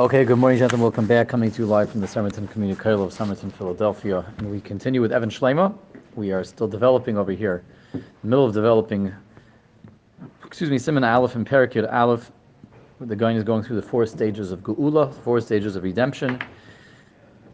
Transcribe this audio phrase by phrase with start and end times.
[0.00, 0.80] Okay, good morning, gentlemen.
[0.80, 1.28] Welcome back.
[1.28, 4.24] Coming to you live from the Somerton Community College of Somerton, Philadelphia.
[4.38, 5.76] And we continue with Even Sheleima.
[6.14, 7.62] We are still developing over here,
[7.92, 9.12] in the middle of developing,
[10.42, 12.32] excuse me, Siman Aleph and Parakid Aleph.
[13.02, 16.42] The Gaon is going through the four stages of Geula, four stages of redemption,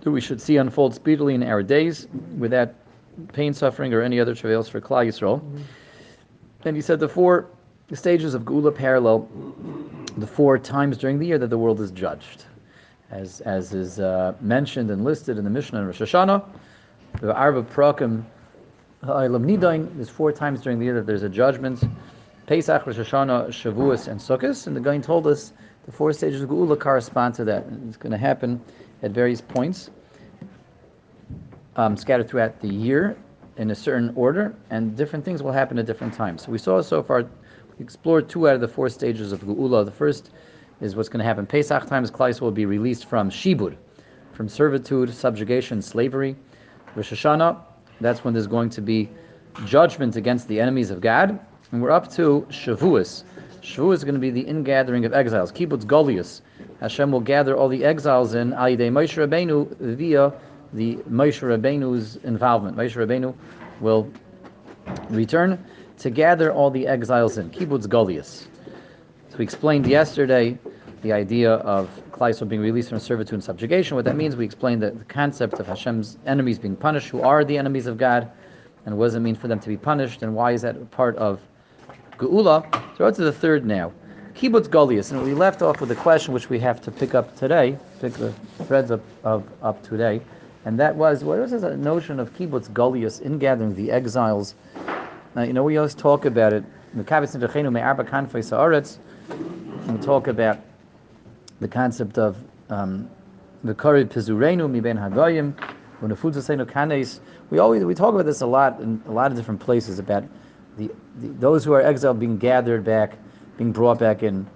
[0.02, 2.06] that we should see unfold speedily in our days
[2.38, 2.72] without
[3.32, 5.42] pain, suffering, or any other travails for Klal Yisrael.
[6.64, 7.48] And he said the four
[7.92, 9.28] stages of Geula parallel
[10.16, 12.44] the four times during the year that the world is judged.
[13.10, 16.44] As, as is uh, mentioned and listed in the Mishnah and Rosh Hashanah,
[17.20, 18.24] the Arba Prakim
[19.04, 21.84] Ha'olam Nidain, there's four times during the year that there's a judgment.
[22.46, 24.66] Pesach, Rosh Hashanah, Shavuos, and Sukkot.
[24.66, 25.52] And the Gaon told us
[25.84, 27.64] the four stages of Geula correspond to that.
[27.88, 28.60] It's going to happen
[29.02, 29.90] at various points,
[31.76, 33.16] um, scattered throughout the year
[33.56, 36.42] in a certain order, and different things will happen at different times.
[36.42, 37.26] So we saw so far
[37.80, 39.84] explored two out of the four stages of Geula.
[39.84, 40.30] The first
[40.80, 41.46] is what's going to happen.
[41.46, 43.76] Pesach times Klais will be released from Shibud,
[44.32, 46.36] from servitude, subjugation, slavery.
[46.94, 47.58] Rosh Hashanah,
[48.00, 49.08] that's when there's going to be
[49.64, 51.38] judgment against the enemies of God.
[51.72, 53.24] And we're up to Shavuos.
[53.60, 55.50] Shavuos is going to be the ingathering of exiles.
[55.50, 56.42] Kibbutz Golius.
[56.80, 60.32] Hashem will gather all the exiles in Ayidei Moshe Rabbeinu via
[60.72, 62.76] the Moshe Rabbeinu's involvement.
[62.76, 63.34] Moshe Rabbeinu
[63.80, 64.10] will
[65.10, 65.64] return
[65.98, 68.46] to gather all the exiles in kibbutz Golius.
[69.30, 70.58] So we explained yesterday
[71.02, 73.96] the idea of Klaiso being released from servitude and subjugation.
[73.96, 77.44] What that means, we explained the, the concept of Hashem's enemies being punished, who are
[77.44, 78.30] the enemies of God,
[78.86, 81.16] and what does it mean for them to be punished, and why is that part
[81.16, 81.40] of
[82.18, 82.72] Geula?
[82.96, 83.92] So we're to the third now.
[84.34, 87.36] Kibbutz Golius, and we left off with a question which we have to pick up
[87.36, 88.32] today, pick the
[88.64, 90.20] threads up, of, up today,
[90.64, 94.54] and that was, what is this notion of Kibbutz Golius, in gathering the exiles
[95.36, 96.64] now, you know, we always talk about it.
[96.94, 97.24] We talk
[100.28, 100.60] about
[101.60, 102.36] the concept of
[102.70, 103.10] um,
[103.62, 105.52] the Kari Pizurenu mi ben Hagoyim,
[106.00, 107.20] kanes.
[107.50, 110.24] We always we talk about this a lot in a lot of different places about
[110.78, 110.90] the,
[111.20, 113.18] the those who are exiled being gathered back,
[113.58, 114.46] being brought back in,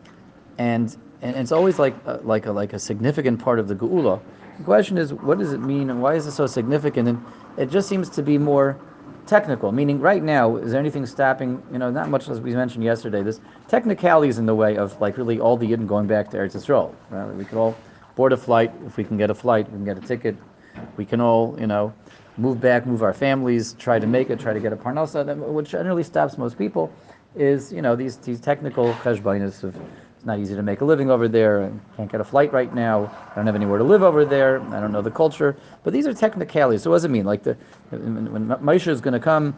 [0.57, 4.19] and and it's always like a, like a like a significant part of the Geula.
[4.57, 7.07] The question is, what does it mean, and why is it so significant?
[7.07, 7.23] And
[7.59, 8.79] it just seems to be more
[9.31, 12.83] technical, meaning right now, is there anything stopping, you know, not much as we mentioned
[12.83, 16.37] yesterday, this technicalities in the way of like really all the Yidden going back to
[16.37, 16.93] Eretz Yisrael.
[17.11, 17.33] Right?
[17.35, 17.77] We could all
[18.17, 20.37] board a flight, if we can get a flight, we can get a ticket,
[20.97, 21.95] we can all, you know,
[22.39, 25.37] move back, move our families, try to make it, try to get a parnasa.
[25.37, 26.93] which generally stops most people
[27.37, 29.77] is, you know, these, these technical cheshbainis of
[30.21, 31.65] it's not easy to make a living over there.
[31.65, 33.11] I can't get a flight right now.
[33.33, 34.61] I don't have anywhere to live over there.
[34.61, 35.57] I don't know the culture.
[35.83, 36.83] But these are technicalities.
[36.83, 37.25] So what does it mean?
[37.25, 37.57] Like the
[37.89, 39.57] when, when Moshe is going to come,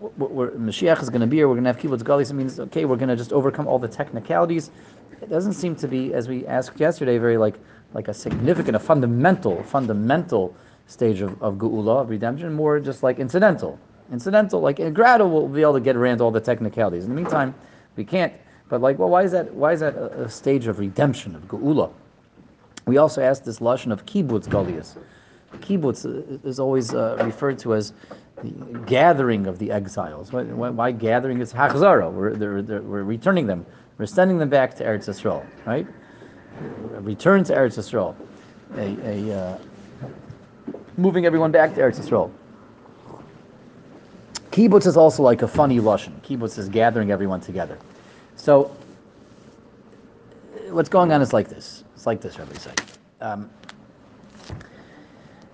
[0.00, 2.32] where Mashiach is going to be, or we're going to have kibbutz galis.
[2.32, 4.72] It means okay, we're going to just overcome all the technicalities.
[5.20, 7.54] It doesn't seem to be, as we asked yesterday, very like
[7.94, 10.56] like a significant, a fundamental, fundamental
[10.88, 12.52] stage of, of geula, of redemption.
[12.52, 13.78] More just like incidental,
[14.10, 14.60] incidental.
[14.60, 17.04] Like in Grado, we'll be able to get around all the technicalities.
[17.04, 17.54] In the meantime,
[17.94, 18.32] we can't.
[18.72, 19.52] But like, well, why is that?
[19.52, 21.92] Why is that a, a stage of redemption of geula?
[22.86, 24.96] We also asked this lashon of kibbutz galias.
[25.58, 26.06] Kibbutz
[26.42, 27.92] is always uh, referred to as
[28.42, 28.50] the
[28.86, 30.32] gathering of the exiles.
[30.32, 32.10] Why, why gathering It's hachzara?
[32.10, 33.66] We're, they're, they're, we're returning them.
[33.98, 35.86] We're sending them back to Eretz Yisrael, right?
[37.02, 38.14] return to Eretz Yisrael.
[38.78, 39.58] A, a uh,
[40.96, 42.30] moving everyone back to Eretz Yisrael.
[44.50, 46.18] Kibbutz is also like a funny lashon.
[46.22, 47.76] Kibbutz is gathering everyone together.
[48.36, 48.74] So
[50.70, 51.84] what's going on is like this.
[51.94, 52.72] It's like this, Rabbi say.
[53.20, 53.50] Um,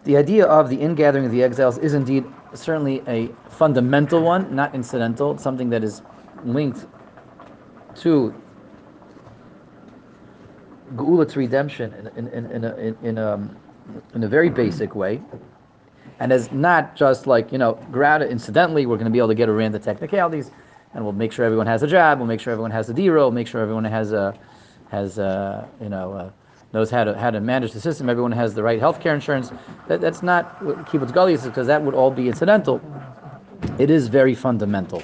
[0.05, 2.25] the idea of the ingathering of the exiles is indeed
[2.55, 5.33] certainly a fundamental one, not incidental.
[5.33, 6.03] It's something that is
[6.44, 6.87] linked
[7.97, 8.34] to
[10.94, 13.56] Geula to redemption in, in, in, a, in, in, a, um,
[14.15, 15.21] in a very basic way.
[16.21, 19.34] And as not just like, you know, grad incidentally, we're going to be able to
[19.34, 20.50] get around the technicalities
[20.94, 22.19] and we'll make sure everyone has a job.
[22.19, 23.31] We'll make sure everyone has a dira.
[23.31, 24.34] Make sure everyone has a
[24.91, 26.31] has a, you know uh,
[26.72, 28.08] knows how to how to manage the system.
[28.08, 29.52] Everyone has the right health care insurance.
[29.87, 32.81] That, that's not what kibbutz gali is because that would all be incidental.
[33.79, 35.02] It is very fundamental.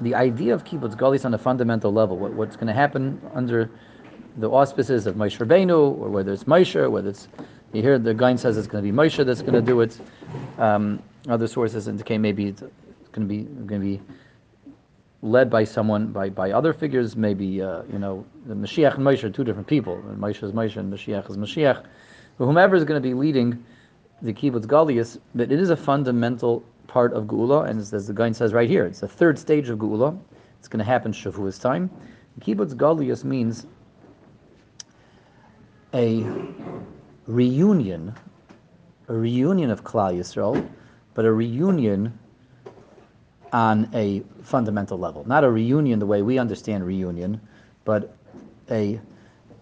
[0.00, 2.16] The idea of kibbutz gali is on a fundamental level.
[2.16, 3.70] What, what's going to happen under
[4.36, 7.28] the auspices of Moshe Rabbeinu, or whether it's Moshe, or whether it's
[7.72, 10.00] you hear the Gaon says it's going to be Moshe that's going to do it.
[10.58, 12.62] Um, other sources indicate maybe it's
[13.12, 14.00] going to be going to be
[15.22, 19.22] led by someone, by, by other figures, maybe, uh, you know, the Mashiach and Moshe
[19.22, 20.02] are two different people.
[20.16, 21.84] Moshe is Moshe and Mashiach is Mashiach.
[22.38, 23.62] But whomever is going to be leading
[24.22, 28.34] the kibbutz Galias, but it is a fundamental part of Geula, and as the Gaon
[28.34, 30.18] says right here, it's the third stage of Geula.
[30.58, 31.90] It's going to happen Shavuos time.
[32.40, 33.66] Kibbutz Galias means
[35.92, 36.26] a
[37.26, 38.14] reunion,
[39.08, 40.66] a reunion of Klal Yisrael,
[41.14, 42.18] but a reunion
[43.52, 45.26] on a fundamental level.
[45.26, 47.40] Not a reunion the way we understand reunion,
[47.84, 48.14] but
[48.70, 49.00] a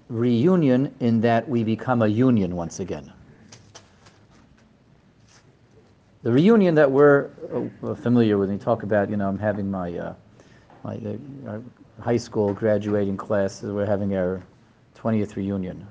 [0.08, 3.12] reunion in that we become a union once again.
[6.22, 7.30] The reunion that we're
[7.82, 10.14] uh, familiar with, when you talk about, you know, I'm having my, uh,
[10.82, 10.96] my
[11.46, 11.58] uh,
[12.00, 14.42] high school graduating class, we're having our
[14.96, 15.86] 20th reunion.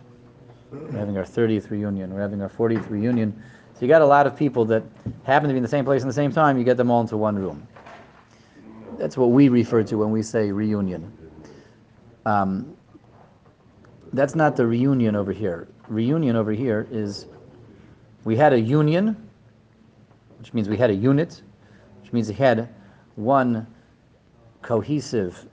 [0.71, 2.13] We're having our 30th reunion.
[2.13, 3.41] We're having our 40th reunion.
[3.73, 4.83] So you got a lot of people that
[5.23, 6.57] happen to be in the same place in the same time.
[6.57, 7.65] You get them all into one room.
[8.97, 11.11] That's what we refer to when we say reunion.
[12.25, 12.75] Um,
[14.13, 15.67] that's not the reunion over here.
[15.87, 17.27] Reunion over here is
[18.23, 19.29] we had a union,
[20.39, 21.41] which means we had a unit,
[22.01, 22.69] which means we had
[23.15, 23.67] one
[24.61, 25.45] cohesive,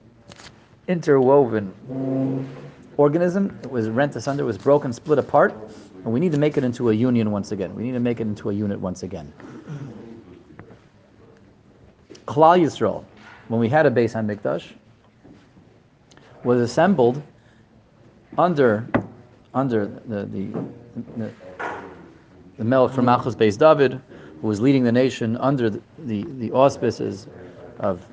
[0.87, 1.73] interwoven
[2.97, 3.57] organism.
[3.63, 5.53] It was rent asunder, it was broken, split apart,
[6.03, 7.75] and we need to make it into a union once again.
[7.75, 9.31] We need to make it into a unit once again.
[12.25, 13.05] Klal Yisrael,
[13.47, 14.73] when we had a Beis Hamikdash,
[16.43, 17.21] was assembled
[18.37, 18.87] under
[19.53, 20.47] under the the,
[21.17, 21.31] the,
[22.57, 23.99] the Melech from Malchus Beis David,
[24.41, 27.27] who was leading the nation under the, the, the auspices
[27.79, 28.05] of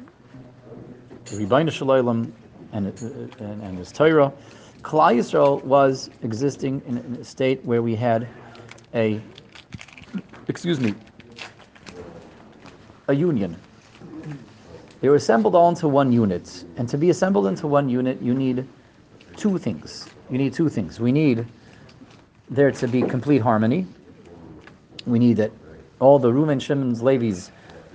[1.26, 2.32] Rebbeinu Shalom
[2.72, 4.32] and, and, and his Torah.
[4.82, 8.26] Klal Yisrael was existing in, in a state where we had
[8.94, 9.20] a,
[10.48, 10.94] excuse me,
[13.08, 13.56] a union.
[15.02, 16.64] They were assembled all into one unit.
[16.76, 18.66] And to be assembled into one unit, you need
[19.36, 20.08] two things.
[20.30, 21.00] You need two things.
[21.00, 21.44] We need
[22.48, 23.84] there to be complete harmony.
[25.04, 25.50] We need that
[25.98, 27.50] all the Reuven, Shimon's, Levi's,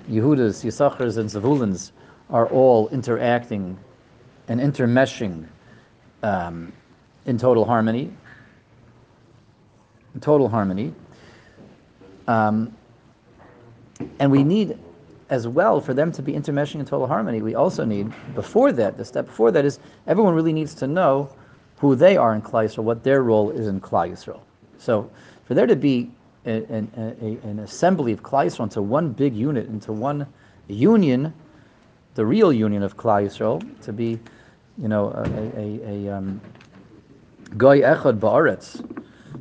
[0.09, 1.91] Yehudas, Yisachars, and Zavulans
[2.29, 3.77] are all interacting
[4.49, 5.47] and intermeshing
[6.23, 6.73] um,
[7.25, 8.11] in total harmony.
[10.13, 10.93] In total harmony.
[12.27, 12.75] Um,
[14.19, 14.77] and we need
[15.29, 17.41] as well for them to be intermeshing in total harmony.
[17.41, 21.29] We also need, before that, the step before that is everyone really needs to know
[21.77, 24.39] who they are in Klal Yisrael, what their role is in Klal Yisrael.
[24.77, 25.09] So
[25.45, 26.09] for there to be
[26.45, 30.25] a, a, a, an assembly of Klal Yisrael into one big unit, into one
[30.67, 31.33] union,
[32.15, 34.19] the real union of Klal Yisrael, to be,
[34.77, 36.41] you know, a, a, a um,
[37.57, 38.83] Goy Echad Ba'aretz,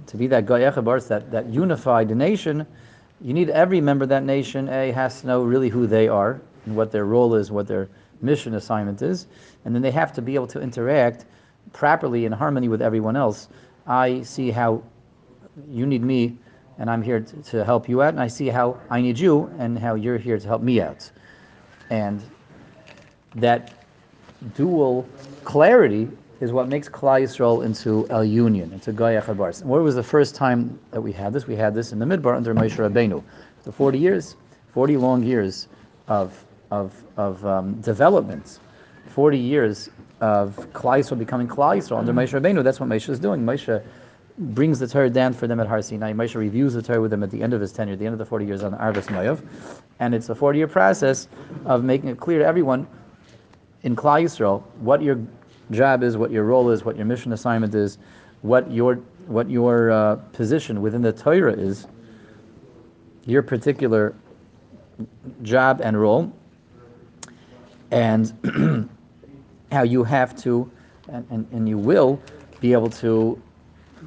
[0.07, 2.67] to be that Goy Echad Ba'aretz, that, that unified nation,
[3.21, 6.41] you need every member of that nation, A, has to know really who they are
[6.67, 7.89] and what their role is, what their
[8.21, 9.27] mission assignment is,
[9.65, 11.25] and then they have to be able to interact
[11.73, 13.49] properly in harmony with everyone else.
[13.87, 14.83] I see how
[15.71, 16.37] you need me,
[16.79, 19.51] and I'm here to, to help you out, and I see how I need you,
[19.59, 21.11] and how you're here to help me out.
[21.91, 22.23] And
[23.37, 23.85] that
[24.55, 25.09] dual
[25.45, 26.09] clarity
[26.41, 29.63] is what makes Klal Yisrael into a union, into Goy Echad Ba'aretz.
[29.63, 31.47] And where was the first time that we had this?
[31.47, 33.23] We had this in the Midbar under Moshe Rabbeinu.
[33.65, 34.37] The 40 years,
[34.73, 35.69] 40 long years
[36.09, 38.61] of, of, of um, development,
[39.09, 39.89] 40 years
[40.21, 42.63] of Klal Yisrael becoming Klal Yisrael under Moshe Rabbeinu.
[42.63, 43.43] That's what Moshe is doing.
[43.43, 43.83] Moshe
[44.39, 46.13] brings the Torah down for them at Har Sinai.
[46.13, 48.19] Moshe reviews the Torah with them at the end of his tenure, the end of
[48.19, 49.43] the 40 years on Arvis Moav.
[50.01, 51.29] And it's a 40 year process
[51.65, 52.87] of making it clear to everyone
[53.83, 55.19] in Klal Yisrael what your
[55.71, 57.99] job is, what your role is, what your mission assignment is,
[58.43, 58.97] what your
[59.27, 61.89] what your uh, position within the Torah is,
[63.25, 64.15] your particular
[65.43, 66.33] job and role,
[67.91, 68.89] and
[69.73, 70.71] how you have to,
[71.09, 72.21] and, and, and you will
[72.61, 73.41] be able to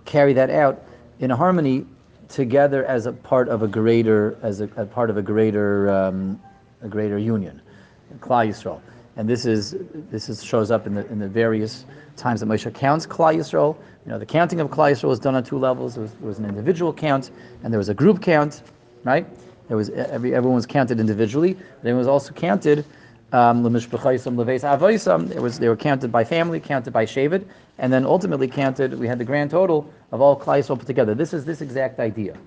[0.05, 0.81] carry that out
[1.19, 1.85] in harmony
[2.29, 6.41] together as a part of a greater, as a, a part of a greater, um,
[6.81, 7.61] a greater union,
[8.21, 8.79] Klal Yisrael
[9.19, 9.75] and this is
[10.09, 11.83] this is, shows up in the in the various
[12.15, 13.75] times that Moshe counts Klal Yisrael.
[14.05, 15.95] You know, the counting of Klal Yisrael was done on two levels.
[15.95, 18.63] There was, there was, an individual count, and there was a group count,
[19.03, 19.27] right?
[19.67, 21.57] There was every everyone was counted individually.
[21.83, 22.85] Then it was also counted.
[23.33, 27.43] Um, it was they were counted by family, counted by Shevet,
[27.77, 28.97] and then ultimately counted.
[28.97, 31.13] We had the grand total of all Klal Yisrael put together.
[31.13, 32.37] This is this exact idea.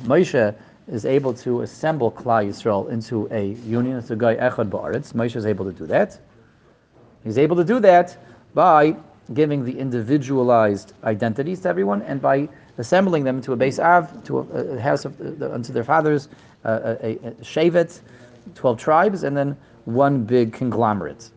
[0.00, 0.54] Moshe
[0.88, 5.12] is able to assemble Klal Yisrael into a union, a Goy Echad Ba'aretz.
[5.14, 6.18] Moshe is able to do that.
[7.24, 8.16] He's able to do that
[8.54, 8.96] by
[9.34, 14.38] giving the individualized identities to everyone and by assembling them into a Beis Av, to
[14.38, 16.28] a, a house of uh, unto their fathers,
[16.64, 18.00] uh, a, a, Shevet,
[18.54, 21.30] 12 tribes, and then one big conglomerate.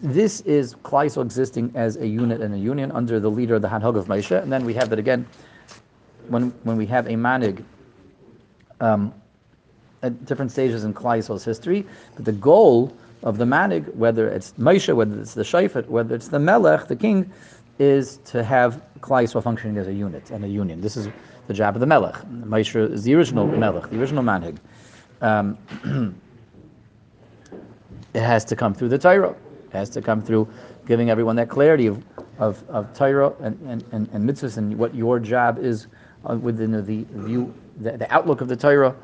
[0.00, 3.62] This is Klal Yisrael existing as a unit and a union under the leader of
[3.62, 5.26] the Hanhog of Moshe, and then we have that again
[6.28, 7.62] when, when we have a manig
[8.80, 9.14] um,
[10.02, 11.86] at different stages in Klal Yisrael's history.
[12.16, 16.28] But the goal of the manig, whether it's Moshe, whether it's the Shafet, whether it's
[16.28, 17.30] the Melech, the king,
[17.78, 20.80] is to have Klal Yisrael functioning as a unit and a union.
[20.80, 21.08] This is
[21.46, 22.14] the job of the Melech.
[22.30, 24.58] Moshe is the original Melech, the original Manig.
[25.20, 25.58] Um,
[28.14, 29.30] it has to come through the Torah.
[29.30, 30.48] It has to come through
[30.86, 32.02] giving everyone that clarity of,
[32.38, 35.86] of, of Torah and, and, and, and mitzvahs and what your job is
[36.28, 38.94] Uh, within the view, the, the outlook of the Torah,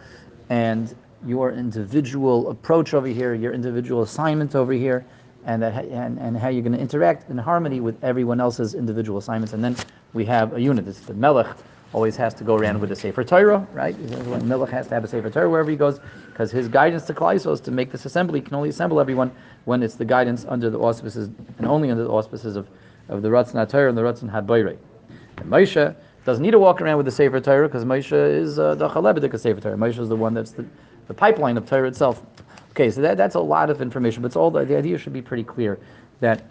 [0.51, 0.95] and
[1.25, 5.03] your individual approach over here, your individual assignment over here,
[5.47, 9.19] and that and, and how you're going to interact in harmony with everyone else's individual
[9.19, 9.55] assignments.
[9.55, 9.77] And then
[10.13, 10.87] we have a unit.
[10.87, 11.47] It's the Melech
[11.95, 13.99] always has to go around with a Sefer Torah, right?
[14.45, 17.51] Melech has to have a Sefer Torah wherever he goes, because his guidance to Klal
[17.51, 18.41] is to make this assembly.
[18.41, 19.31] He can only assemble everyone
[19.65, 22.69] when it's the guidance under the auspices, and only under the auspices of,
[23.09, 24.77] of the Ratzon Torah and the Ratzon Habayre.
[25.39, 25.97] And Moshe
[26.27, 29.39] doesn't need to walk around with the Sefer Torah because Moshe is uh, the Chalebedik
[29.39, 29.77] Sefer Torah.
[29.77, 30.67] Moshe is the one that's the,
[31.07, 32.21] the pipeline of Torah itself.
[32.73, 35.13] Okay, so that, that's a lot of information, but it's all the, the idea should
[35.13, 35.79] be pretty clear
[36.19, 36.43] that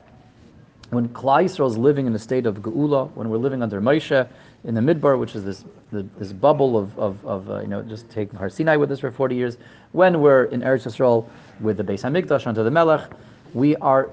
[0.92, 4.26] when Klal Yisrael is living in a state of Geula, when we're living under Moshe
[4.64, 7.82] in the Midbar, which is this the, this bubble of, of, of uh, you know
[7.82, 9.58] just take Har Sinai with us for 40 years,
[9.92, 11.28] when we're in Eretz Yisrael
[11.60, 13.12] with the Beis Hamikdash under the Melech,
[13.54, 14.10] we are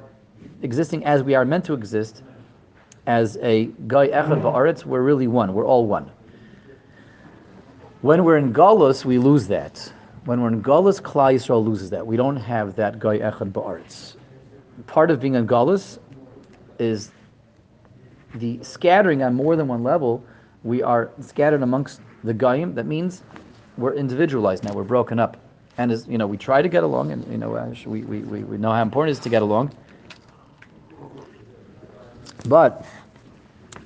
[0.62, 2.22] existing as we are meant to exist
[3.06, 6.10] as a Goy Echad Ba'aretz, we're really one, we're all one.
[8.02, 9.92] When we're in Galus, we lose that.
[10.24, 12.06] When we're in Galus, Klal Yisrael loses that.
[12.06, 14.16] We don't have that Goy Echad Ba'aretz.
[14.86, 15.98] Part of being in Galus
[16.78, 17.10] is
[18.34, 20.24] the scattering on more than one level.
[20.64, 22.74] We are scattered amongst the Goyim.
[22.74, 23.22] That means
[23.76, 24.72] we're individualized now.
[24.72, 25.36] We're broken up.
[25.78, 28.58] And as you know, we try to get along, and you know, we, we, we
[28.58, 29.72] know how important it is to get along.
[32.48, 32.84] But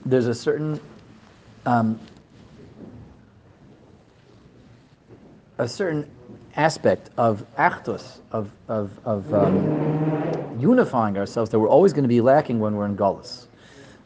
[0.04, 0.80] there's a certain
[1.64, 1.98] um,
[5.58, 6.10] a certain
[6.56, 12.20] aspect of achdus, of, of, of um, unifying ourselves that we're always going to be
[12.20, 13.46] lacking when we're in Gullus.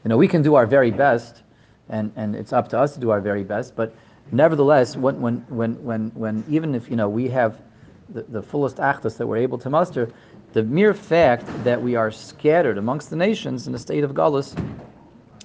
[0.05, 1.43] You know, we can do our very best,
[1.89, 3.95] and, and it's up to us to do our very best, but
[4.33, 7.61] nevertheless, when, when, when, when, when even if, you know, we have
[8.09, 10.11] the, the fullest achdus that we're able to muster,
[10.53, 14.55] the mere fact that we are scattered amongst the nations in a state of Gullus,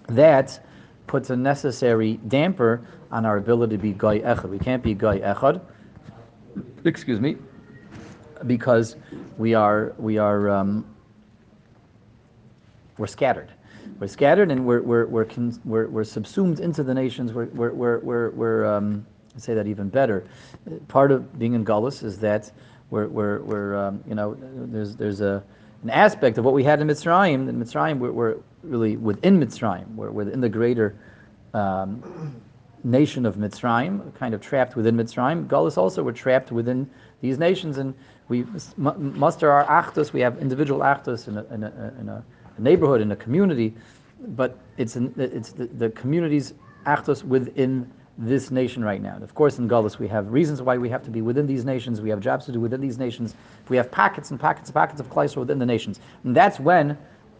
[0.09, 0.65] that
[1.07, 4.49] puts a necessary damper on our ability to be Goy Echad.
[4.49, 5.61] We can't be Goy Echad
[6.83, 7.37] excuse me,
[8.47, 8.95] because
[9.37, 10.85] we are we are um,
[12.97, 13.51] we're scattered.
[13.99, 17.33] We're scattered and we're we're we're, con- we're, we're subsumed into the nations.
[17.33, 19.05] We're we're we're we're, we're um,
[19.37, 20.25] say that even better.
[20.87, 22.51] Part of being in Gullus is that
[22.89, 25.43] we're we're, we're um, you know there's there's a
[25.83, 27.47] an aspect of what we had in Mitzrayim.
[27.47, 29.93] In Mitzrayim, we're, we're really within Mitzrayim.
[29.95, 30.95] We're within the greater
[31.53, 32.41] um,
[32.83, 35.47] nation of Mitzrayim, kind of trapped within Mitzrayim.
[35.47, 36.89] Gullus also were trapped within
[37.21, 37.93] these nations, and
[38.29, 38.45] we
[38.77, 40.13] muster our achdus.
[40.13, 42.23] We have individual achdus in a, in, a, in a,
[42.57, 43.73] neighborhood, in a community,
[44.29, 46.53] but it's it's the, the community's
[47.23, 49.15] within this nation right now.
[49.15, 51.65] And of course, in Gullus, we have reasons why we have to be within these
[51.65, 52.01] nations.
[52.01, 53.35] We have jobs to do within these nations.
[53.67, 56.97] We have pockets and pockets and pockets of Kleisra within the nations, and that's when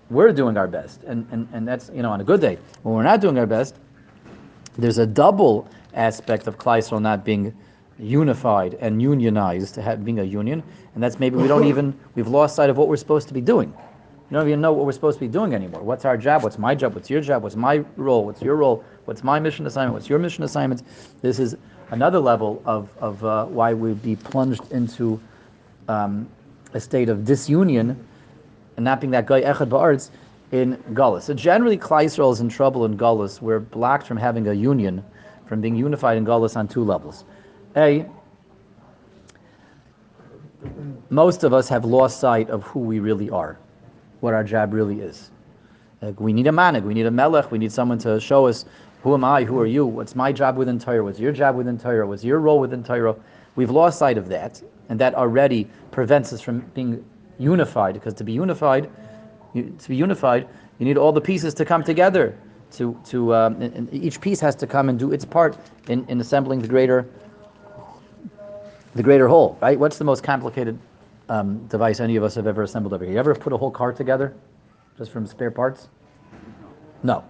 [0.10, 1.04] we're doing our best.
[1.04, 2.58] And, and, and that's you know on a good day.
[2.84, 3.76] When we're not doing our best,
[4.78, 7.54] there's a double aspect of Kleisel not being
[7.98, 10.62] unified and unionized, to have, being a union,
[10.94, 13.42] and that's maybe we don't even we've lost sight of what we're supposed to be
[13.42, 13.74] doing.
[14.30, 15.82] We don't even know what we're supposed to be doing anymore.
[15.82, 16.44] What's our job?
[16.44, 16.96] What's my job?
[16.96, 17.44] What's your job?
[17.44, 18.26] What's my role?
[18.26, 18.84] What's your role?
[19.06, 19.94] What's my mission assignment?
[19.94, 20.82] What's your mission assignment?
[21.22, 21.56] This is
[21.92, 25.22] another level of, of uh, why we'd be plunged into
[25.88, 26.28] um,
[26.74, 27.96] a state of disunion
[28.76, 30.10] and not being that goy echad ba'aretz
[30.52, 31.24] in Gullus.
[31.24, 33.42] So generally, Yisrael is in trouble in Gullus.
[33.42, 35.04] We're blocked from having a union,
[35.46, 37.26] from being unified in Gullus on two levels.
[37.76, 38.06] A,
[41.10, 43.58] most of us have lost sight of who we really are,
[44.20, 45.32] what our job really is.
[46.02, 48.66] Like we need a manig, we need a melech, we need someone to show us
[49.04, 51.78] who am I, who are you, what's my job within Torah, what's your job within
[51.78, 53.16] Torah, what's your role within Torah.
[53.56, 57.06] We've lost sight of that, and that already prevents us from being
[57.38, 58.90] unified, because to be unified,
[59.54, 60.48] you, to be unified,
[60.80, 62.38] you need all the pieces to come together.
[62.72, 65.58] To, to um, and, and each piece has to come and do its part
[65.88, 67.08] in, in assembling the greater
[68.96, 69.80] the greater whole, right?
[69.80, 70.80] What's the most complicated
[71.30, 73.14] um, device any of us have ever assembled over here?
[73.14, 74.36] You ever put a whole car together
[74.98, 75.90] just from spare parts?
[77.04, 77.24] No.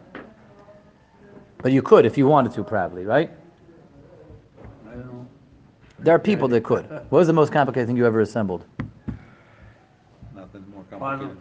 [1.57, 3.31] But you could if you wanted to, probably, right?
[5.99, 6.89] There are people that could.
[6.89, 8.65] What was the most complicated thing you ever assembled?
[10.99, 11.37] complicated.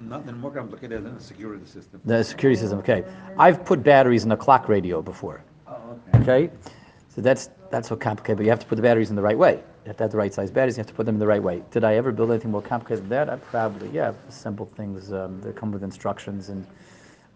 [0.00, 2.00] Nothing more complicated than the security system.
[2.04, 3.04] The security system, okay.
[3.38, 5.44] I've put batteries in a clock radio before.
[5.66, 6.46] Oh, okay.
[6.46, 6.54] Okay?
[7.08, 9.38] So that's that's so complicated, but you have to put the batteries in the right
[9.38, 9.62] way.
[9.84, 11.26] You have to have the right size batteries, you have to put them in the
[11.26, 11.62] right way.
[11.72, 13.28] Did I ever build anything more complicated than that?
[13.30, 16.64] I probably, yeah, simple things um, that come with instructions and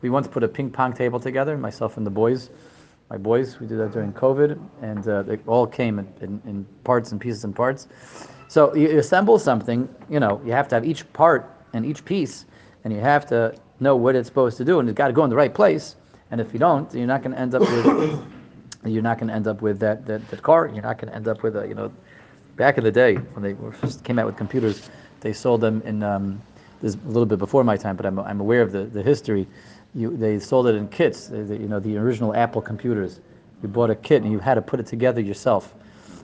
[0.02, 2.50] We once put a ping pong table together, myself and the boys,
[3.10, 3.58] my boys.
[3.58, 7.20] We did that during COVID, and uh, they all came in, in, in parts and
[7.20, 7.88] pieces and parts.
[8.48, 12.44] So you, assemble something, you know, you have to have each part and each piece,
[12.84, 15.24] and you have to know what it's supposed to do, and it's got to go
[15.24, 15.96] in the right place.
[16.30, 18.22] And if you don't, you're not going to end up with
[18.84, 20.70] you're not going to end up with that, that, that car.
[20.72, 21.90] You're not going to end up with a you know.
[22.56, 24.88] Back in the day when they first came out with computers,
[25.20, 26.02] they sold them in.
[26.02, 26.40] Um,
[26.80, 29.02] this is a little bit before my time, but I'm, I'm aware of the, the
[29.02, 29.46] history.
[29.94, 31.26] You, they sold it in kits.
[31.28, 33.20] The, the- you know the original Apple computers.
[33.62, 35.74] You bought a kit and you had to put it together yourself.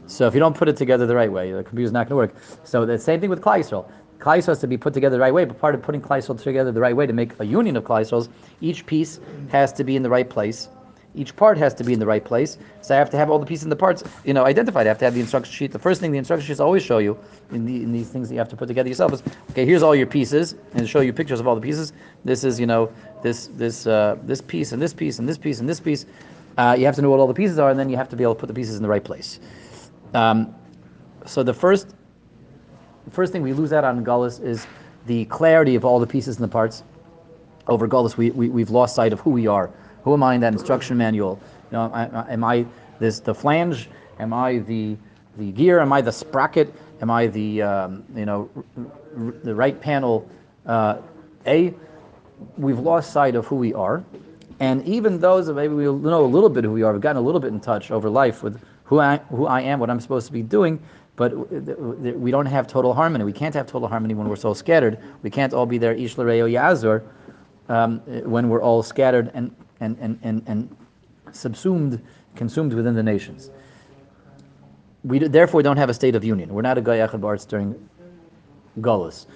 [0.07, 2.35] So if you don't put it together the right way, the computer's not going to
[2.35, 2.43] work.
[2.65, 3.91] So the same thing with Klal Yisrael.
[4.25, 6.81] Has to be put together the right way, but part of putting Klal together the
[6.81, 8.29] right way to make a union of Klal
[8.61, 9.19] each piece
[9.51, 10.69] has to be in the right place.
[11.15, 12.57] Each part has to be in the right place.
[12.81, 14.87] So I have to have all the pieces and the parts, you know, identified.
[14.87, 15.71] I have to have the instruction sheet.
[15.71, 17.19] The first thing the instruction sheets always show you
[17.51, 19.83] in, the, in these things that you have to put together yourself is, okay, here's
[19.83, 21.93] all your pieces, and show you pictures of all the pieces.
[22.25, 22.91] This is, you know,
[23.23, 26.07] this this uh, this piece and this piece and this piece and this piece.
[26.57, 28.17] Uh, you have to know what all the pieces are, and then you have to
[28.17, 29.39] be able to put the pieces in the right place.
[30.15, 30.55] Um,
[31.27, 31.95] so the first
[33.05, 34.67] the first thing we lose out on in Gullus is
[35.07, 36.85] the clarity of all the pieces and the parts.
[37.69, 39.71] Over Gullus, we, we, we've lost sight of who we are.
[40.05, 41.39] Who am I in that instruction manual?
[41.71, 42.67] You know, am I
[42.99, 43.89] this the flange?
[44.19, 44.97] Am I the
[45.39, 45.81] the gear?
[45.81, 46.75] Am I the sprocket?
[47.01, 48.51] Am I the um, you know
[49.17, 50.29] r- the right panel
[50.67, 50.99] uh,
[51.47, 51.75] A?
[52.59, 54.05] We've lost sight of who we are,
[54.61, 57.23] and even those that maybe we know a little bit who we are, we've gotten
[57.23, 60.01] a little bit in touch over life with who I who I am, what I'm
[60.01, 60.81] supposed to be doing.
[61.15, 61.35] But
[62.19, 63.25] we don't have total harmony.
[63.25, 64.99] We can't have total harmony when we're so scattered.
[65.23, 67.03] We can't all be there ish l'reo yazur
[67.69, 70.77] um, when we're all scattered and, and, and, and, and
[71.33, 72.01] subsumed,
[72.37, 73.51] consumed within the nations.
[75.05, 76.55] We do, therefore don't have a state of union.
[76.55, 77.89] We're not a Goy Echad B'Aretz during
[78.81, 79.27] Gullus.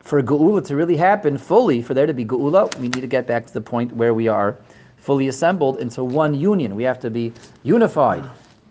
[0.00, 3.26] For Geula to really happen fully, for there to be Geula, we need to get
[3.26, 4.58] back to the point where we are
[4.98, 6.76] fully assembled into one union.
[6.76, 7.32] We have to be
[7.62, 8.24] unified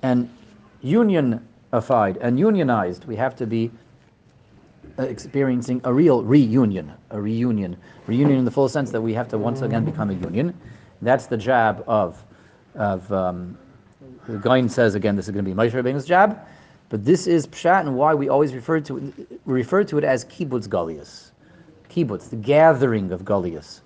[0.03, 0.29] and
[0.81, 3.05] unionified and unionized.
[3.05, 3.71] We have to be
[4.99, 9.38] experiencing a real reunion, a reunion, reunion in the full sense that we have to
[9.38, 10.53] once again become a union.
[11.01, 12.23] That's the job of,
[12.75, 13.57] of um,
[14.27, 16.39] the Gaon says again, this is going to be Moshe Rabbeinu's job,
[16.89, 20.25] but this is pshat and why we always refer to it, refer to it as
[20.25, 21.31] kibbutz galias,
[21.89, 23.81] kibbutz, the gathering of galias,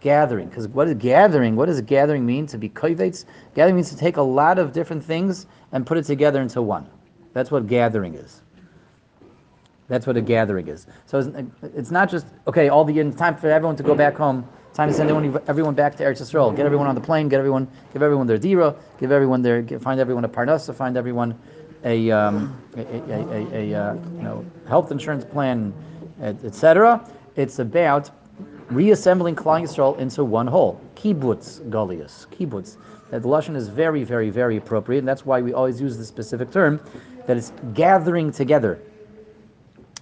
[0.00, 0.48] gathering.
[0.48, 1.56] Because what is gathering?
[1.56, 2.46] What does gathering mean?
[2.48, 3.24] To be kovetz?
[3.54, 6.86] Gathering means to take a lot of different things and put it together into one.
[7.32, 8.42] That's what gathering is.
[9.88, 10.86] That's what a gathering is.
[11.06, 11.28] So it's,
[11.74, 12.68] it's not just okay.
[12.68, 14.46] All the time for everyone to go back home.
[14.74, 16.54] Time to send everyone, everyone back to Eretz Yisrael.
[16.54, 17.28] Get everyone on the plane.
[17.28, 17.66] Get everyone.
[17.92, 18.76] Give everyone their dira.
[19.00, 19.62] Give everyone their.
[19.80, 20.74] Find everyone a parnasa.
[20.74, 21.38] Find everyone
[21.84, 25.74] a um, a, a, a, a, uh, you know health insurance plan,
[26.22, 27.04] etc.
[27.34, 28.10] It's about
[28.70, 30.80] reassembling Klal Yisrael into one whole.
[30.94, 32.26] Kibbutz galius.
[32.28, 32.76] Kibbutz.
[33.10, 36.08] That the lashon is very, very, very appropriate, and that's why we always use this
[36.08, 36.78] specific term,
[37.26, 38.80] that it's gathering together.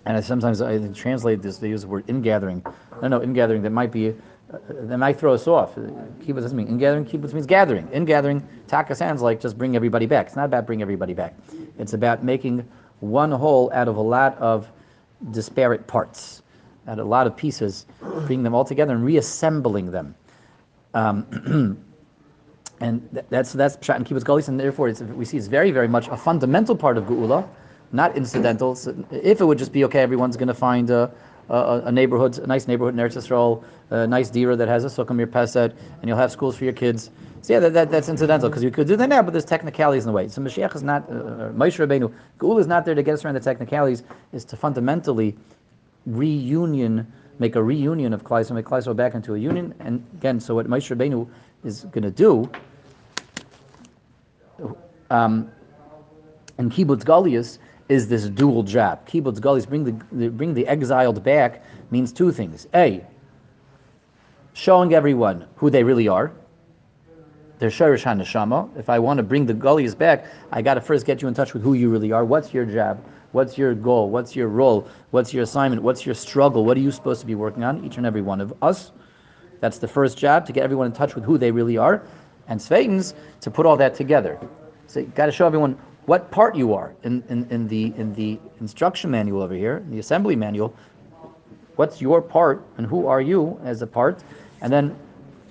[0.07, 2.65] And I sometimes I translate this, they use the word ingathering.
[3.03, 4.15] No, no, ingathering, that might be,
[4.49, 5.75] that might throw us off.
[5.75, 7.89] Kibbutz doesn't mean ingathering, kibbutz means gathering.
[7.93, 10.27] Ingathering, taka sounds like just bring everybody back.
[10.27, 11.35] It's not about bring everybody back.
[11.79, 12.67] It's about making
[13.01, 14.71] one whole out of a lot of
[15.31, 16.43] disparate parts,
[16.87, 17.87] out of a lot of pieces,
[18.27, 20.15] bringing them all together and reassembling them.
[20.95, 21.83] Um,
[22.81, 25.89] and th- that's that's pshat and kibbutz galis, and therefore we see it's very very
[25.89, 27.47] much a fundamental part of geula,
[27.93, 28.75] not incidental.
[28.75, 31.11] So if it would just be okay, everyone's going to find a,
[31.49, 35.31] a, neighborhood, a nice neighborhood in Eretz Yisrael, a nice dira that has a sukkah
[35.31, 37.11] peset, and you'll have schools for your kids.
[37.43, 40.05] So yeah, that, that, that's incidental because you could do that now, but there's technicalities
[40.05, 40.27] in the way.
[40.29, 43.25] So Mashiach is not, uh, uh, Moshe Rabbeinu, geula is not there to get us
[43.25, 44.03] around the technicalities.
[44.33, 45.37] Is to fundamentally
[46.07, 49.75] reunion, make a reunion of Klal Yisrael, make Klai back into a union.
[49.79, 51.29] And again, so what Moshe Rabbeinu
[51.63, 52.51] is going to do
[55.11, 55.51] um,
[56.59, 59.07] and kibbutz galius is this dual job.
[59.07, 62.67] Kibbutz galius bring the, bring the exiled back means two things.
[62.75, 63.05] A,
[64.53, 66.33] showing everyone who they really are.
[67.59, 68.77] They're shirish haneshama.
[68.77, 71.35] If I want to bring the galius back, I got to first get you in
[71.35, 72.25] touch with who you really are.
[72.25, 73.03] What's your job?
[73.33, 74.11] What's your goal?
[74.11, 74.89] What's your role?
[75.11, 75.83] What's your assignment?
[75.83, 76.65] What's your struggle?
[76.65, 77.85] What are you supposed to be working on?
[77.85, 78.93] Each and every one of us.
[79.61, 82.03] That's the first job to get everyone in touch with who they really are,
[82.49, 84.39] and Sveitens to put all that together.
[84.87, 88.15] So you got to show everyone what part you are in, in, in the in
[88.15, 90.75] the instruction manual over here, in the assembly manual.
[91.77, 94.23] What's your part and who are you as a part,
[94.63, 94.97] and then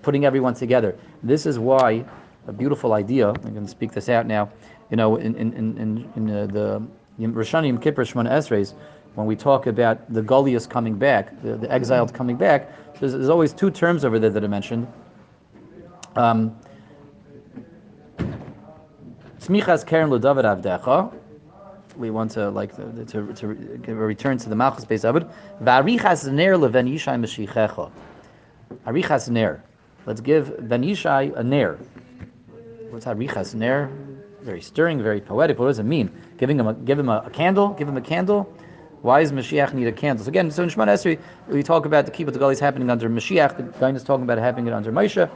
[0.02, 0.96] putting everyone together.
[1.24, 2.06] This is why
[2.48, 3.30] a beautiful idea.
[3.30, 4.50] I'm going to speak this out now.
[4.90, 6.82] You know, in in in in, uh, the
[7.18, 8.74] Rosh Hashanah Yom Kippur Shemona Esrei,
[9.16, 13.30] when we talk about the galius coming back, the, the exiled coming back, there's, there's
[13.30, 14.88] always two terms over there that are mentioned.
[16.16, 16.56] Um,
[19.46, 21.14] Smichas keren lo David avdecha.
[21.98, 23.34] We want to like to, to,
[23.84, 25.28] to return to the Malchus Beis David.
[25.62, 27.92] Va'arichas ner leven Yishai Mashichecha.
[28.88, 29.64] Arichas ner.
[30.08, 31.78] Let's give Ben Yishai a ner.
[32.90, 33.92] What's arichas ner?
[34.42, 35.60] Very stirring, very poetic.
[35.60, 36.10] What does it mean?
[36.40, 37.70] Giving him a give him a, a candle.
[37.70, 38.52] Give him a candle.
[39.04, 40.26] Why does Mashiach need a candle?
[40.26, 43.08] So again, so in Shemona Esrei, we talk about the kibbutz the is happening under
[43.08, 43.58] Mashiach.
[43.58, 45.30] The Gaon is talking about it under Moshe.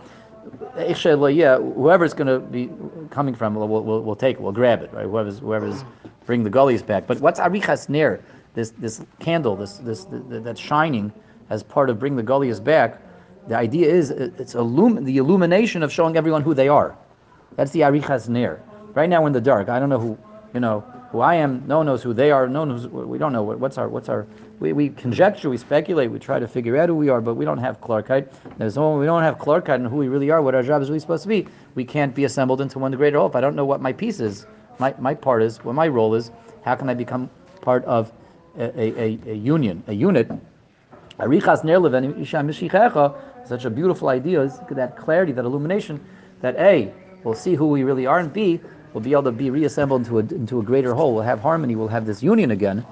[0.78, 2.70] Yeah, whoever's going to be
[3.10, 5.06] coming from, will will will take, it, will grab it, right?
[5.06, 5.84] Whoever's whoever's
[6.26, 7.08] bring the galius back.
[7.08, 8.20] But what's arichas ner?
[8.54, 11.12] This this candle, this this that's shining
[11.50, 13.02] as part of bring the galius back.
[13.48, 16.98] The idea is uh, it's illum- the illumination of showing everyone who they are.
[17.56, 18.62] That's the arichas ner.
[18.94, 20.18] Right now in the dark, I don't know who
[20.54, 21.64] you know who I am.
[21.68, 22.48] No one knows who they are.
[22.48, 22.88] No one knows.
[22.88, 24.28] We don't know what, what's our what's our.
[24.60, 27.46] We, we conjecture, we speculate, we try to figure out who we are, but we
[27.46, 28.28] don't have klarkeit.
[28.58, 30.90] There's no, we don't have klarkeit and who we really are, what our job is
[30.90, 31.48] really supposed to be.
[31.76, 33.30] We can't be assembled into one greater whole.
[33.30, 36.14] If I don't know what my piece is, my, my part is, what my role
[36.14, 36.32] is,
[36.66, 37.30] how can I become
[37.62, 38.12] part of
[38.58, 40.30] a, a, a, a union, a unit?
[43.46, 46.00] Such a beautiful idea is that clarity, that illumination,
[46.42, 46.92] that A,
[47.24, 48.60] we'll see who we really are, and B,
[48.94, 51.14] we'll be able to be reassembled into a, into a greater whole.
[51.14, 52.86] We'll have harmony, we'll have this union again.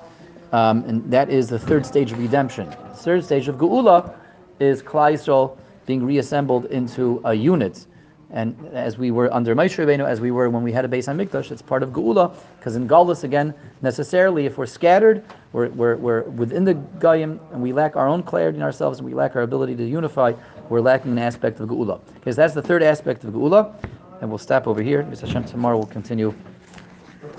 [0.52, 2.70] Um, and that is the third stage of redemption.
[2.70, 4.16] The third stage of Geula
[4.60, 7.86] is Klal Yisrael being reassembled into a unit.
[8.30, 11.08] And as we were under Moshe Rabbeinu, as we were when we had a Beis
[11.08, 15.96] Hamikdash, it's part of Geula, because in Galus, again, necessarily, if we're scattered, we're, we're,
[15.96, 19.38] we're within the Goyim, and we lack our own clarity in ourselves, and we lack
[19.38, 20.34] our ability to unify,
[20.68, 22.02] we're lacking an aspect of Geula.
[22.16, 23.74] Because that's the third aspect of Geula,
[24.22, 25.04] and we'll stop over here.
[25.04, 25.22] Mr.
[25.22, 26.34] Hashem, tomorrow we'll continue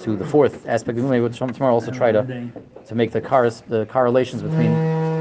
[0.01, 1.21] to the fourth aspect Geula.
[1.21, 2.51] We'll tomorrow also try to,
[2.87, 4.73] to make the, cars, the correlations between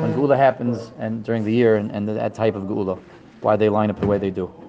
[0.01, 2.99] when Geula happens and during the year and, and that type of Geula,
[3.41, 4.51] why they line up the way they do.